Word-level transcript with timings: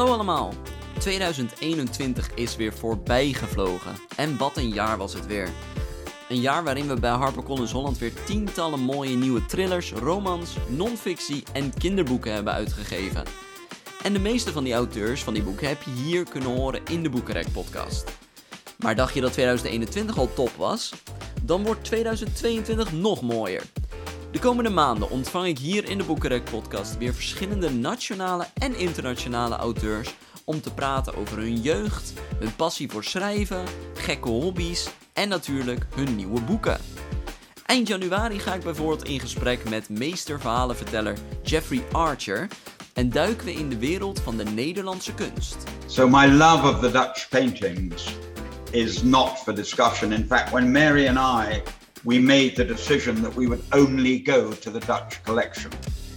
Hallo 0.00 0.14
allemaal! 0.14 0.52
2021 0.98 2.34
is 2.34 2.56
weer 2.56 2.72
voorbij 2.72 3.32
gevlogen. 3.32 3.92
En 4.16 4.38
wat 4.38 4.56
een 4.56 4.68
jaar 4.68 4.98
was 4.98 5.14
het 5.14 5.26
weer. 5.26 5.48
Een 6.28 6.40
jaar 6.40 6.64
waarin 6.64 6.88
we 6.88 7.00
bij 7.00 7.10
HarperCollins 7.10 7.72
Holland 7.72 7.98
weer 7.98 8.12
tientallen 8.24 8.80
mooie 8.80 9.16
nieuwe 9.16 9.46
thrillers, 9.46 9.92
romans, 9.92 10.56
non-fictie 10.68 11.42
en 11.52 11.74
kinderboeken 11.74 12.32
hebben 12.32 12.52
uitgegeven. 12.52 13.24
En 14.02 14.12
de 14.12 14.18
meeste 14.18 14.52
van 14.52 14.64
die 14.64 14.74
auteurs 14.74 15.24
van 15.24 15.34
die 15.34 15.42
boeken 15.42 15.68
heb 15.68 15.82
je 15.82 15.90
hier 15.90 16.24
kunnen 16.24 16.56
horen 16.56 16.80
in 16.84 17.02
de 17.02 17.10
Boekenrek 17.10 17.52
podcast. 17.52 18.04
Maar 18.78 18.94
dacht 18.94 19.14
je 19.14 19.20
dat 19.20 19.32
2021 19.32 20.18
al 20.18 20.32
top 20.34 20.50
was? 20.56 20.92
Dan 21.42 21.64
wordt 21.64 21.84
2022 21.84 22.92
nog 22.92 23.22
mooier. 23.22 23.62
De 24.30 24.38
komende 24.38 24.70
maanden 24.70 25.10
ontvang 25.10 25.46
ik 25.46 25.58
hier 25.58 25.88
in 25.88 25.98
de 25.98 26.04
Boekenrek 26.04 26.44
podcast 26.44 26.98
weer 26.98 27.14
verschillende 27.14 27.70
nationale 27.70 28.46
en 28.54 28.78
internationale 28.78 29.56
auteurs 29.56 30.14
om 30.44 30.60
te 30.60 30.74
praten 30.74 31.16
over 31.16 31.36
hun 31.36 31.60
jeugd, 31.60 32.12
hun 32.38 32.56
passie 32.56 32.90
voor 32.90 33.04
schrijven, 33.04 33.64
gekke 33.94 34.28
hobby's 34.28 34.88
en 35.12 35.28
natuurlijk 35.28 35.86
hun 35.94 36.16
nieuwe 36.16 36.40
boeken. 36.40 36.80
Eind 37.66 37.88
januari 37.88 38.38
ga 38.38 38.54
ik 38.54 38.62
bijvoorbeeld 38.62 39.04
in 39.04 39.20
gesprek 39.20 39.68
met 39.68 39.88
meesterverhalenverteller 39.88 41.16
Jeffrey 41.42 41.82
Archer 41.92 42.48
en 42.92 43.10
duiken 43.10 43.46
we 43.46 43.52
in 43.52 43.68
de 43.68 43.78
wereld 43.78 44.20
van 44.20 44.36
de 44.36 44.44
Nederlandse 44.44 45.14
kunst. 45.14 45.56
So 45.86 46.08
my 46.08 46.26
love 46.26 46.68
of 46.68 46.80
the 46.80 46.90
Dutch 46.90 47.28
paintings 47.28 48.14
is 48.70 49.02
not 49.02 49.38
for 49.38 49.54
discussion. 49.54 50.12
In 50.12 50.26
fact, 50.26 50.50
when 50.50 50.70
Mary 50.70 51.08
and 51.08 51.18
I 51.48 51.62
we 52.02 52.18
made 52.18 52.54
the 52.54 52.64
decision 52.64 53.22
that 53.22 53.34
we 53.34 53.46
would 53.46 53.62
only 53.72 54.18
go 54.18 54.50
to 54.52 54.70
the 54.70 54.80
Dutch 54.86 55.22
collection. 55.22 55.70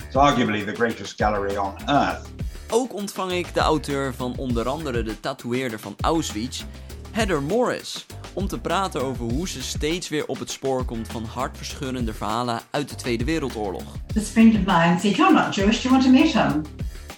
It's 0.06 0.16
arguably 0.16 0.66
the 0.66 0.72
greatest 0.72 1.18
gallery 1.18 1.58
on 1.58 1.76
earth. 1.88 2.28
Ook 2.70 2.94
ontvang 2.94 3.32
ik 3.32 3.54
de 3.54 3.60
auteur 3.60 4.14
van 4.14 4.36
onder 4.38 4.68
andere 4.68 5.04
de 5.04 5.20
tatoeëerder 5.20 5.80
van 5.80 5.96
Auschwitz, 6.02 6.64
Heather 7.12 7.42
Morris, 7.42 8.06
om 8.34 8.48
te 8.48 8.60
praten 8.60 9.02
over 9.02 9.26
hoe 9.26 9.48
ze 9.48 9.64
steeds 9.64 10.10
weer 10.10 10.26
op 10.26 10.40
het 10.40 10.52
spoor 10.52 10.86
komt 10.86 11.08
van 11.08 11.24
hartverscheurende 11.26 12.14
verhalen 12.14 12.60
uit 12.72 12.90
de 12.90 12.96
Tweede 12.96 13.24
Wereldoorlog. 13.24 13.84
This 14.14 14.30
friend 14.30 14.56
of 14.56 14.66
mine 14.66 15.00
said, 15.00 15.16
You're 15.16 15.34
not 15.34 15.56
Jewish, 15.56 15.82
do 15.82 15.90
you 15.90 16.02
want 16.02 16.04
to 16.04 16.10
meet 16.10 16.34
him? 16.34 16.62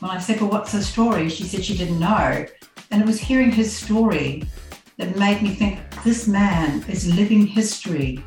Well, 0.02 0.18
I 0.18 0.22
said, 0.22 0.40
Well, 0.40 0.50
what's 0.50 0.72
his 0.72 0.88
story? 0.88 1.30
She 1.30 1.44
said 1.44 1.64
she 1.64 1.78
didn't 1.78 2.00
know. 2.00 2.46
And 2.90 3.02
it 3.02 3.06
was 3.06 3.20
hearing 3.20 3.52
his 3.52 3.78
story 3.84 4.44
that 4.98 5.16
made 5.16 5.42
me 5.42 5.50
think 5.50 5.78
this 6.04 6.28
man 6.28 6.84
is 6.88 7.06
living 7.06 7.48
history. 7.48 8.24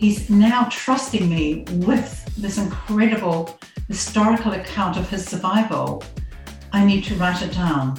He's 0.00 0.28
now 0.28 0.68
trusting 0.68 1.28
me 1.28 1.62
with 1.86 2.24
this 2.40 2.56
incredible 2.56 3.58
historical 3.86 4.52
account 4.52 4.96
of 4.96 5.10
his 5.10 5.28
survival. 5.28 6.02
I 6.74 6.84
need 6.84 7.04
to 7.06 7.14
write 7.14 7.44
it 7.44 7.54
down. 7.54 7.92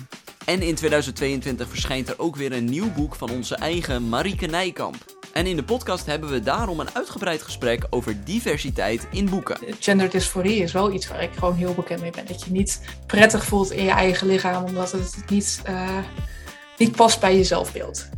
En 0.45 0.61
in 0.61 0.75
2022 0.75 1.69
verschijnt 1.69 2.09
er 2.09 2.19
ook 2.19 2.35
weer 2.35 2.51
een 2.51 2.65
nieuw 2.65 2.91
boek 2.93 3.15
van 3.15 3.29
onze 3.29 3.55
eigen 3.55 4.09
Marieke 4.09 4.45
Nijkamp. 4.45 4.95
En 5.33 5.45
in 5.45 5.55
de 5.55 5.63
podcast 5.63 6.05
hebben 6.05 6.29
we 6.29 6.39
daarom 6.39 6.79
een 6.79 6.93
uitgebreid 6.93 7.41
gesprek 7.41 7.87
over 7.89 8.23
diversiteit 8.23 9.07
in 9.11 9.29
boeken. 9.29 9.57
Genderdysforie 9.79 10.63
is 10.63 10.71
wel 10.71 10.91
iets 10.91 11.07
waar 11.07 11.23
ik 11.23 11.33
gewoon 11.33 11.55
heel 11.55 11.73
bekend 11.73 12.01
mee 12.01 12.11
ben. 12.11 12.25
Dat 12.25 12.43
je 12.43 12.51
niet 12.51 12.81
prettig 13.05 13.45
voelt 13.45 13.71
in 13.71 13.83
je 13.83 13.91
eigen 13.91 14.27
lichaam, 14.27 14.63
omdat 14.63 14.91
het 14.91 15.23
niet, 15.29 15.61
uh, 15.69 15.97
niet 16.77 16.95
past 16.95 17.19
bij 17.19 17.37
je 17.37 17.43
zelfbeeld. 17.43 18.09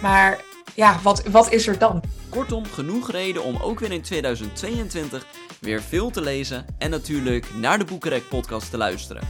Maar 0.00 0.40
ja, 0.76 1.00
wat, 1.02 1.26
wat 1.28 1.52
is 1.52 1.66
er 1.66 1.78
dan? 1.78 2.02
Kortom, 2.28 2.64
genoeg 2.64 3.10
reden 3.10 3.42
om 3.42 3.56
ook 3.56 3.80
weer 3.80 3.92
in 3.92 4.02
2022 4.02 5.26
weer 5.60 5.82
veel 5.82 6.10
te 6.10 6.20
lezen 6.20 6.66
en 6.78 6.90
natuurlijk 6.90 7.54
naar 7.54 7.78
de 7.78 7.84
Boekenrek 7.84 8.28
podcast 8.28 8.70
te 8.70 8.76
luisteren. 8.76 9.28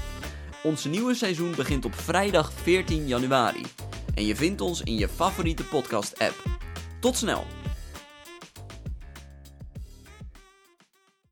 Ons 0.63 0.85
nieuwe 0.85 1.15
seizoen 1.15 1.55
begint 1.57 1.85
op 1.85 1.95
vrijdag 1.95 2.53
14 2.63 3.07
januari. 3.07 3.63
En 4.15 4.27
je 4.27 4.37
vindt 4.37 4.61
ons 4.61 4.83
in 4.83 4.99
je 4.99 5.09
favoriete 5.09 5.65
podcast 5.65 6.19
app. 6.19 6.43
Tot 7.01 7.17
snel! 7.17 7.56